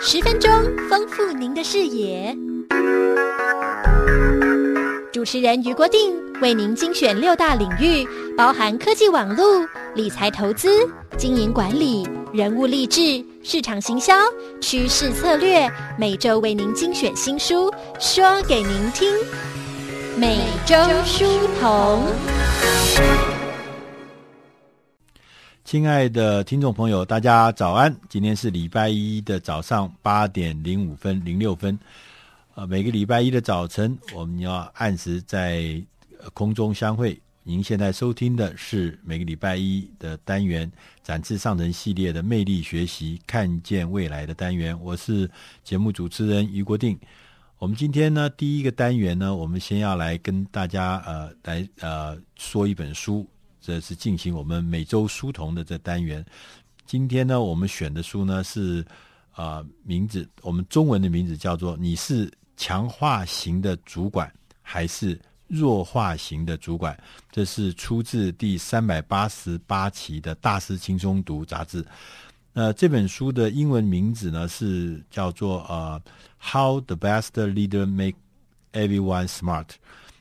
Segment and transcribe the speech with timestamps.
[0.00, 0.50] 十分钟
[0.88, 2.36] 丰富您的视野。
[5.12, 8.06] 主持人于国定为您精选六大领域，
[8.36, 10.68] 包含科技网络、理财投资、
[11.16, 14.14] 经营管理、人物励志、市场行销、
[14.60, 15.68] 趋势策略，
[15.98, 19.10] 每周为您精选新书，说给您听。
[20.16, 21.24] 每周书
[21.60, 22.02] 童。
[25.66, 27.92] 亲爱的听众朋友，大家早安！
[28.08, 31.76] 今天是礼拜一的早上八点零五分零六分。
[32.54, 35.82] 呃，每个礼拜一的早晨，我们要按时在
[36.34, 37.20] 空中相会。
[37.42, 40.70] 您现在收听的是每个礼拜一的单元
[41.02, 44.80] “展翅上层”系列的魅力学习，看见未来的单元。
[44.80, 45.28] 我是
[45.64, 46.96] 节目主持人于国定。
[47.58, 53.26] 我们今天呢，第一个单元呢，我们先要来跟大家呃来呃说一本书。
[53.66, 56.24] 这是进行我们每周书童的这单元。
[56.86, 58.80] 今天呢，我们选的书呢是
[59.32, 66.96] 啊、呃，名字我们中文的名字叫做“你是强化型的主管还是弱化型的主管”。
[67.32, 71.84] 这是出自第三百八十八期的《大师轻松读》杂志。
[72.52, 76.00] 那这本书的英文名字呢是叫做呃
[76.40, 78.16] “How the Best Leader Make
[78.72, 79.70] Everyone Smart”，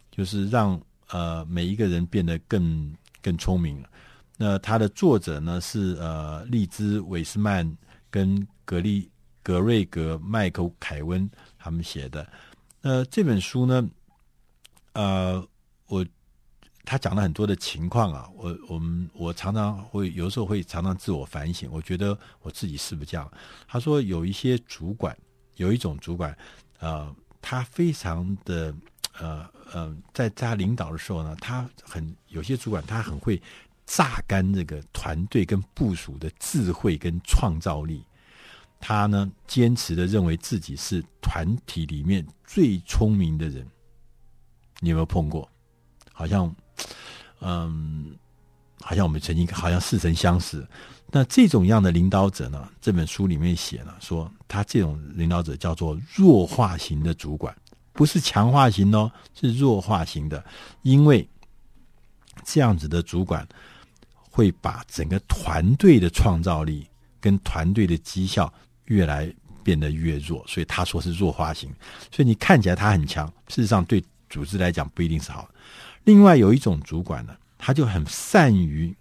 [0.09, 2.91] 就是让呃每一个人变得更。
[3.25, 3.89] 更聪明了。
[4.37, 7.65] 那它的作者呢是呃利兹韦斯曼
[8.11, 9.09] 跟格利
[9.41, 12.27] 格瑞格麦克凯温他们写的。
[12.81, 13.89] 那这本书呢，
[14.93, 15.43] 呃，
[15.87, 16.05] 我
[16.83, 18.29] 他讲了很多的情况啊。
[18.35, 23.31] 我我们我常常会有时候会常常自我反省，我觉得我自己是不是这样？
[23.67, 25.17] 他说有一些主管，
[25.55, 26.37] 有一种主管，
[26.79, 28.71] 呃，他非常的。
[29.19, 33.41] 呃呃，在他领导的时候呢，他很有些主管，他很会
[33.85, 38.03] 榨干这个团队跟部署的智慧跟创造力。
[38.79, 43.65] 他呢，坚持的认为自己是团体里面最聪明的人。
[44.79, 45.49] 你有没有碰过？
[46.11, 46.53] 好像，
[47.39, 48.15] 嗯，
[48.81, 50.65] 好像我们曾经好像似曾相识。
[51.09, 57.55] 那这种样的领导者呢，这本书里面写了，说他这种领导者叫做弱化型的主管。
[57.95, 60.43] 不是强化型哦，是弱化型的，
[60.83, 61.27] 因为
[62.43, 63.47] 这样子的主管
[64.29, 66.85] 会把整个团队的创造力
[67.21, 68.53] 跟团队的绩效
[68.85, 69.33] 越来
[69.63, 71.73] 变得越弱，所以他说是弱化型。
[72.11, 75.49] 所以你看起来他很强，事实上对组织来讲不一定是好。
[76.03, 78.93] 另外有一种主管呢，他就很善于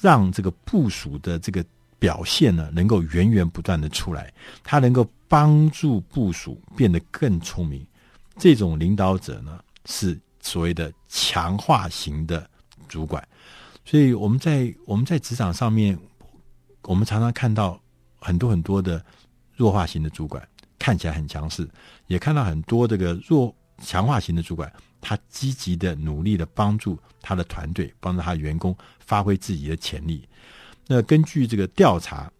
[0.00, 1.64] 让这个部署的这个
[2.06, 5.04] 表现呢，能够源源不断的出来，他能够。
[5.28, 7.84] 帮助部署变得更聪明，
[8.38, 12.48] 这种领导者呢，是所谓的强化型的
[12.86, 13.20] 主管。
[13.84, 15.98] 所以我们在我们在职场上面，
[16.82, 17.76] 我们常常看到
[18.20, 19.04] 很多很多的
[19.56, 20.40] 弱化型的主管，
[20.78, 21.68] 看起来很强势，
[22.06, 23.52] 也看到很多这个弱
[23.82, 28.72] 强化型的主管，他积极的努力的帮助他的团队，帮助他的员工
[29.04, 30.24] 发挥自己的潜力。
[30.86, 32.30] 那根据这个调查。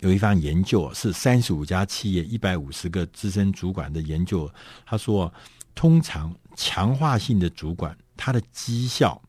[0.00, 4.50] 有一番研究是三十五家企业一百五十个资深主管的研究。
[4.86, 5.30] 他说，
[5.74, 9.20] 通常强化性的主管，他的绩效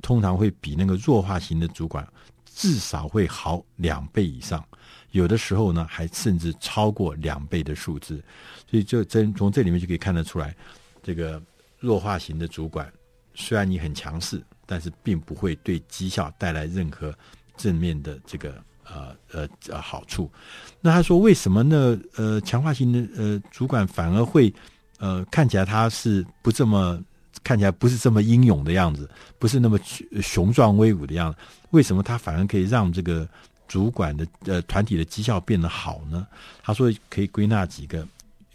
[0.00, 2.10] 通常会比那个弱化型的主管
[2.46, 4.66] 至少会好两倍以上，
[5.10, 8.24] 有的时候呢，还甚至超过两倍的数字。
[8.66, 10.56] 所以，就真从这里面就可以看得出来，
[11.02, 11.38] 这个
[11.78, 12.90] 弱化型的主管
[13.34, 17.14] 虽然你很强势，但是并不会对绩效带来任何
[17.58, 18.54] 正面的这个。
[18.90, 20.32] 呃呃呃，好处。
[20.80, 22.00] 那他说为什么呢？
[22.16, 24.50] 呃，强化型的呃主管反而会
[24.98, 26.98] 呃看起来他是不这么
[27.44, 29.06] 看起来不是这么英勇的样子，
[29.38, 29.78] 不是那么
[30.22, 31.38] 雄壮威武的样子。
[31.72, 33.28] 为什么他反而可以让这个
[33.66, 36.26] 主管的呃团体的绩效变得好呢？
[36.62, 38.08] 他说可以归纳几个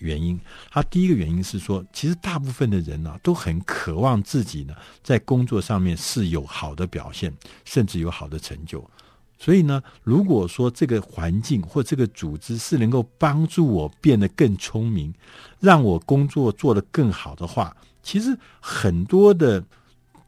[0.03, 0.39] 原因。
[0.69, 7.33] 他第一个原因是说，其实大部分的人呢、都很渴望自己呢在工作上面是有好的表现，
[7.63, 8.83] 甚至有好的成就。
[9.39, 15.13] 所以呢，如果说这个环境或这个组织是能够帮助我变得更聪明，
[15.59, 19.61] 让我工作做得更好的话，其实很多的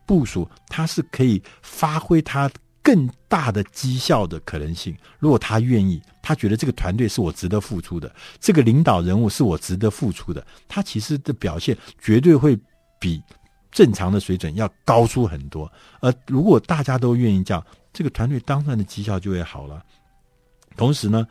[0.06, 2.52] 部署他是可以发挥他
[2.82, 4.96] 更大的绩效的可能性。
[5.18, 12.58] 如果他愿意，他觉得这个团队是我值得付出的，这个领导人物是我值得付出的，他其实的表现绝对会
[13.00, 13.22] 比
[13.72, 15.72] 正常的水准要高出很多。
[16.00, 17.64] 而如果大家都愿意这样，
[17.94, 19.84] 这个团队当然的绩效就会好了。
[20.76, 21.28] 同时呢，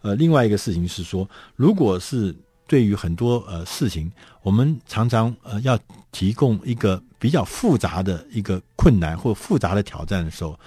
[0.00, 2.34] 呃，另外一个事情是说，如果是
[2.66, 4.10] 对于很多呃事情，
[4.40, 5.78] 我们常常呃要
[6.10, 10.58] 提供一个比较复杂的一个困难或复杂的挑战的时候，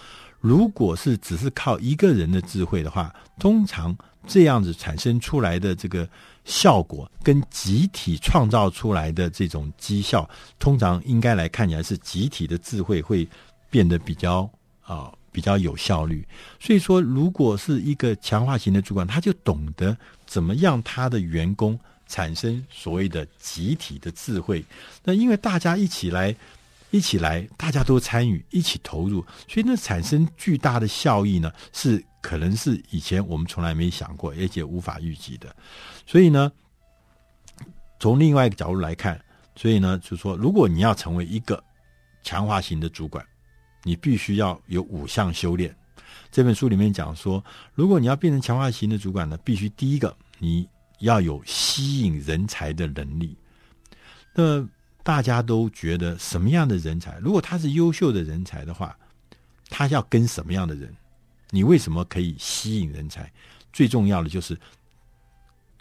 [0.41, 3.95] 如果是只是靠一个人的智慧的话，通常
[4.27, 6.07] 这样子产生出来的这个
[6.45, 10.27] 效果，跟集体创造出来的这种绩效，
[10.57, 13.27] 通常应该来看起来是集体的智慧会
[13.69, 14.49] 变得比较
[14.81, 16.27] 啊、比较有效率。
[16.59, 19.95] 所以说，如果是一个强化型的主管，他就懂得
[20.25, 24.65] 怎么样他的员工产生所谓的集体的智慧。
[25.03, 26.35] 那因为大家一起来。
[26.91, 35.55] 一起来，大家都参与，一起投入，所以那产生巨大的效益呢，是可能是以前我们从来没想过，而且无法预计的。
[36.05, 36.51] 所以呢，
[37.99, 39.19] 从另外一个角度来看，
[39.55, 41.63] 所以呢，就说，如果你要成为一个
[42.23, 43.25] 强化型的主管，
[43.83, 45.75] 你必须要有五项修炼。
[46.29, 50.67] 这本书里面讲说，如果你要变成强化型的主管呢，必须第一个你
[50.99, 53.37] 要有吸引人才的能力。
[54.33, 54.61] 那
[55.03, 57.17] 大家都觉得什么样的人才？
[57.19, 58.95] 如果他是优秀的人才的话，
[59.69, 60.93] 他要跟什么样的人？
[61.49, 63.31] 你为什么可以吸引人才？
[63.73, 64.57] 最重要的就是，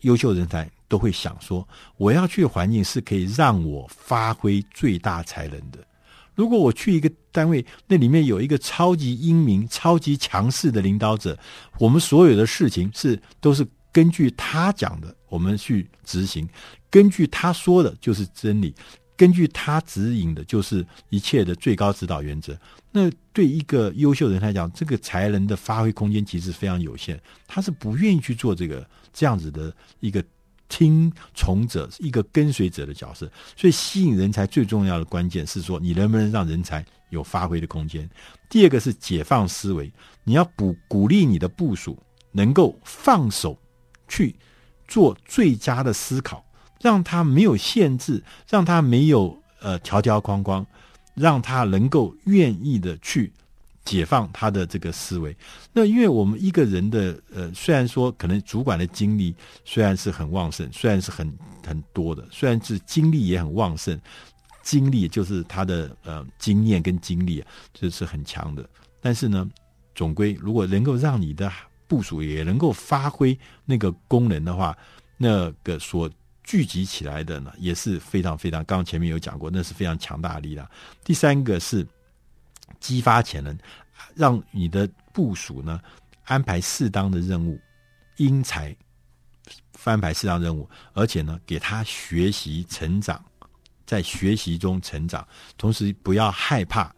[0.00, 5.78] 优秀人才都会想说，我要去的环境是可以让我发挥最大才能的。
[6.34, 11.38] 如果我去一个单位，那里面有一个超级英明、超级强势的领导者，
[11.78, 16.49] 我们所有的事情是都是根据他讲的，我们去执行，
[16.88, 18.75] 根据他说的就是真理。
[19.20, 22.58] 根据他指引的，就是一切的最高指导原则。
[22.90, 27.20] 那对一个优秀人来讲，这个才能的发挥空间其实非常有限。
[27.46, 29.70] 他是不愿意去做这个这样子的
[30.00, 30.25] 一个
[30.70, 33.31] 听从者、一个跟随者的角色。
[33.55, 38.08] 所以，吸引人才最重要的关键是说，你能不能让人才有发挥的空间。
[38.49, 39.93] 第二个是解放思维，
[40.25, 42.02] 你要鼓鼓励你的部署
[42.32, 43.58] 能够放手
[44.08, 44.34] 去
[44.88, 46.43] 做最佳的思考。
[46.81, 50.67] 让他没有限制，让他没有呃条条框框，
[51.15, 53.31] 让他能够愿意的去
[53.85, 55.37] 解放他的这个思维。
[55.73, 59.35] 那因为我们一个人的呃，虽然说可能主管的精力
[59.65, 61.31] 虽然是很旺盛，虽然是很
[61.67, 64.00] 很多的，虽然是精力也很旺盛，
[64.62, 67.44] 精力就是他的呃经验跟精力
[67.75, 68.67] 就是很强的。
[69.03, 69.47] 但是呢，
[69.94, 71.53] 总归如果能够让你的
[71.87, 74.75] 部署也能够发挥那个功能的话，
[75.19, 76.09] 那个所。
[76.50, 78.64] 聚集起来的呢，也是非常非常。
[78.64, 80.69] 刚刚前面有讲过，那是非常强大的力量。
[81.05, 81.87] 第三个是
[82.81, 83.56] 激发潜能，
[84.17, 85.81] 让你的部署呢
[86.25, 87.56] 安排适当的任务，
[88.17, 88.76] 因材
[89.85, 93.25] 安排适当任务，而且呢给他学习成长，
[93.87, 95.25] 在学习中成长，
[95.56, 96.93] 同时不要害怕，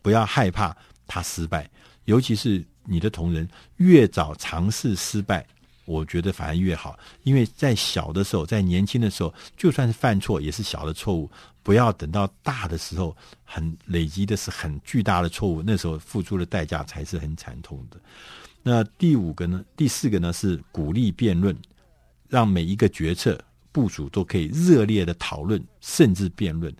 [0.00, 0.74] 不要害怕
[1.06, 1.68] 他失败，
[2.06, 3.46] 尤其是你的同仁
[3.76, 5.46] 越早尝试失败。
[5.86, 11.30] 我觉得反而越好，因为在小的时候，在年轻的时候，就算是犯错，也是小的错误。
[11.62, 17.98] 不要等到大的时候，很累积的是很巨大的错误，那时候付出的代价才是很惨痛的。
[18.62, 19.64] 那第五个呢？
[19.76, 20.32] 第四个呢？
[20.32, 21.56] 是鼓励辩论，
[22.28, 23.40] 让每一个决策
[23.72, 26.74] 部署都可以热烈的讨论，甚至辩论。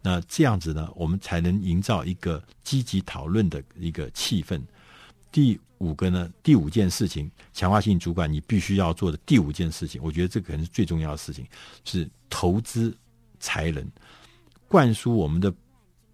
[0.00, 4.60] 那这样子呢，我们才能营造一个积极讨论的一个气氛。
[5.32, 11.44] 第五个呢，第五件事情，强化性主管你必须要做的第五件事情，我觉得这可能是最重要的事情，
[11.84, 12.96] 是投资
[13.40, 13.84] 才能，
[14.68, 15.52] 灌输我们的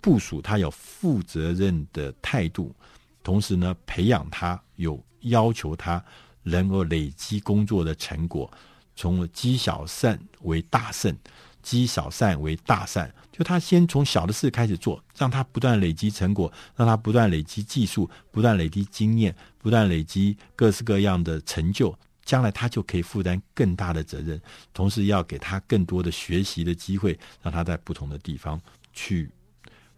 [0.01, 2.75] 部署他有负责任的态度，
[3.23, 6.03] 同时呢，培养他有要求他
[6.45, 8.51] 能够累积工作的成果，
[8.95, 11.15] 从积小善为大胜。
[11.63, 24.41] 积小善为大善，就他先从小的事开始做，让他不断累积成果，让他不断累积技术，不断累积经验，不断累积各式各样的成就，将来他就可以负担更大的责任。
[24.73, 28.61] 同时要给他更多的学习的机会，让他在不同的地方
[28.93, 29.31] 去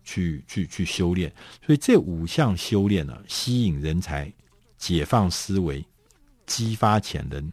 [0.02, 1.32] 去去去修炼。
[1.64, 4.32] 所以这五项修炼呢，吸引人才、
[4.76, 5.84] 解放思维、
[6.46, 7.52] 激发潜能、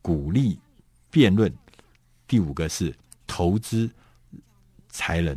[0.00, 0.58] 鼓励
[1.10, 1.52] 辩论，
[2.28, 2.94] 第五个是。
[3.34, 3.90] 投资
[4.88, 5.36] 才能，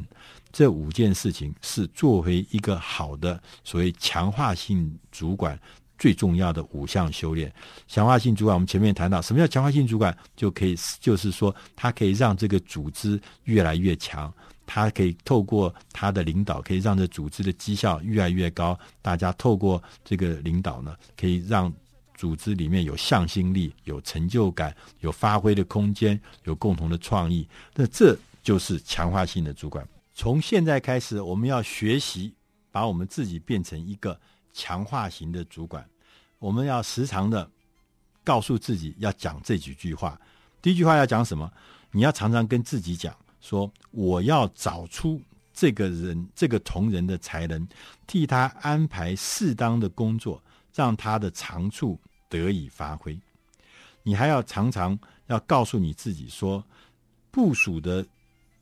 [0.52, 5.60] 这五件事情是作为一个好的所谓强化性主管
[5.98, 7.52] 最重要的五项修炼。
[7.88, 10.16] 强化性主管，我们前面谈到，什么叫强化性主管？
[10.36, 14.32] 就可以就是说，他可以让这个组织越来越强，
[14.68, 18.78] 他可以透过他的领导，可以让这组织的绩效越来越高。
[19.02, 21.74] 大家透过这个领导呢，可以让。
[22.18, 29.88] 组织里面有向心力、有成就感、有发挥的空间、有共同的创意，那这就是强化性的主管。
[30.14, 32.34] 从现在开始，我们要学习
[32.72, 34.20] 把我们自己变成一个
[34.52, 35.88] 强化型的主管。
[36.40, 37.48] 我们要时常的
[38.24, 40.20] 告诉自己要讲这几句话。
[40.60, 41.52] 第一句话要讲什么？
[41.92, 45.22] 你要常常跟自己讲说：“我要找出
[45.54, 47.68] 这个人、这个同仁的才能，
[48.08, 50.42] 替他安排适当的工作，
[50.74, 53.20] 让他的长处。”得以发挥。
[54.04, 56.64] 你还要常常要告诉你自己说，
[57.32, 58.06] 部署的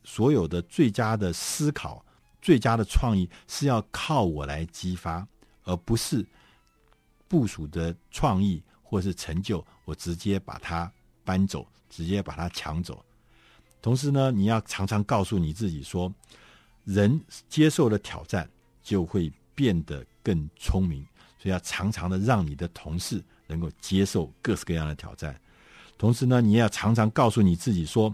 [0.04, 2.04] 所有的最佳的思考、
[2.42, 5.28] 最佳的创意是要靠我来激发，
[5.64, 6.26] 而不是
[7.28, 10.92] 部署的创意或是成就，我直接把它
[11.24, 13.04] 搬走，直接把它抢走。
[13.82, 16.12] 同时呢，你要常常告诉你自己说，
[16.86, 18.50] 人接受了挑战，
[18.82, 21.06] 就会变得更聪明。
[21.38, 25.40] 所以要常常的让你的同事能够接受各式各样的挑战。
[25.98, 28.14] 同时呢，你也要常常告诉你自己说，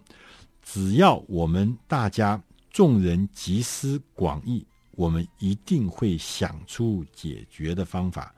[0.63, 8.33] 只要我们大家众人集思广益，我们一定会想出解决的方法。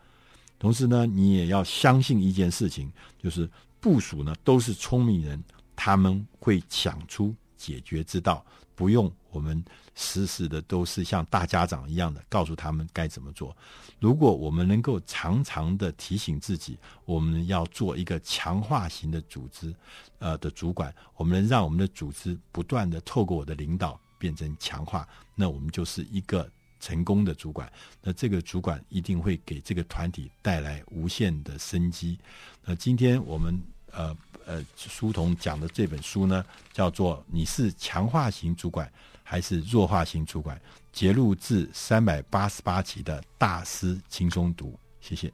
[0.57, 5.43] 同时呢，你也要相信一件事情，就是部署呢都是聪明人。
[5.75, 9.63] 他们会想出解决之道，不用我们
[9.95, 13.55] 时时的都是像大家长一样的告诉他们该怎么做。
[14.01, 19.73] 如果我们能够常常的提醒自己，我们要做一个强化型的组织，
[20.19, 26.51] 呃的主管，我们能让我们的组织不断的透过我的领导变成强化，那我们就是一个
[26.81, 27.71] 成功的主管。
[28.01, 32.19] 那这个主管一定会给这个团体带来无限的生机。
[32.65, 33.57] 那今天我们
[33.91, 34.13] 呃。
[34.45, 38.91] 呃，书童讲的这本书呢，叫做《你是强化型主管
[39.23, 40.57] 还是弱化型主管》，
[40.91, 45.31] 节录自三百八十八期的大师轻松读，谢谢。